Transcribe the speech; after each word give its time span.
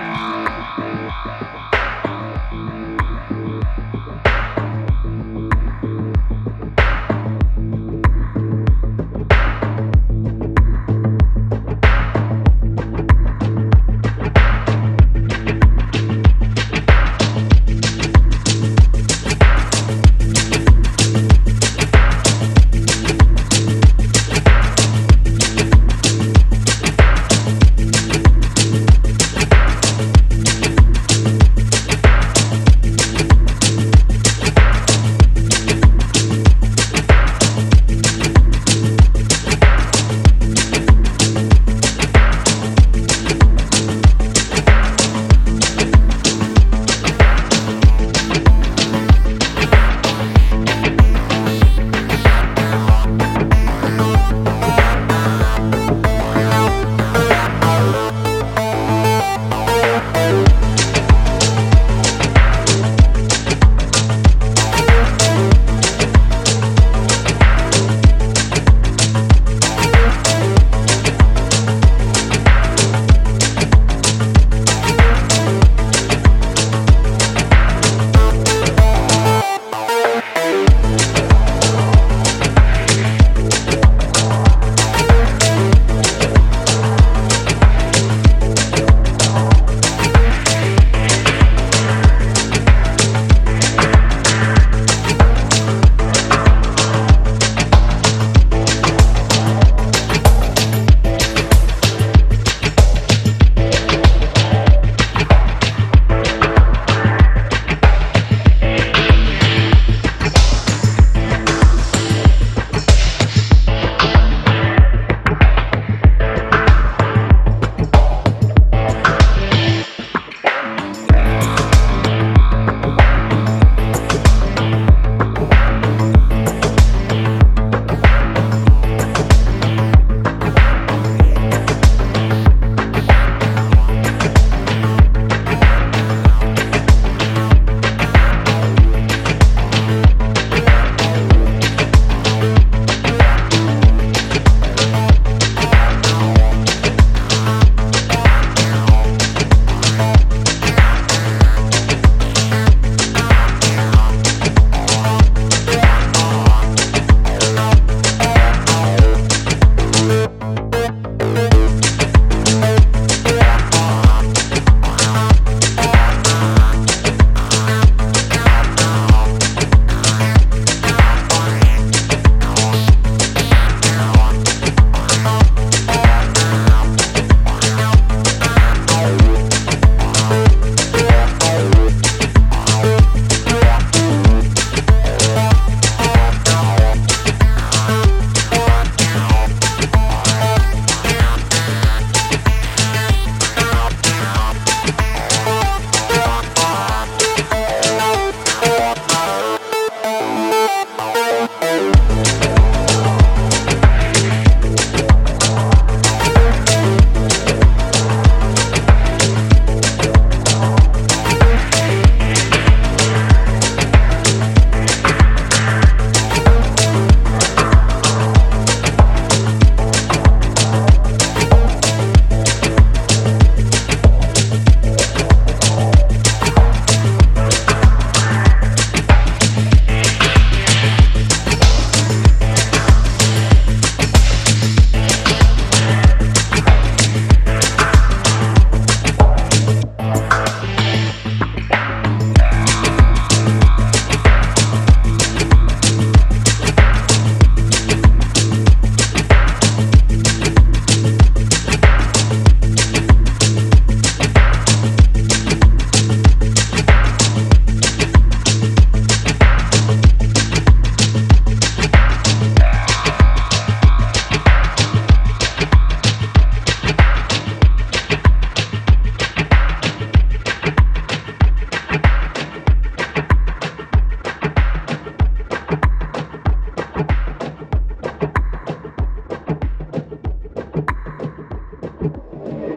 Yeah. 0.00 0.33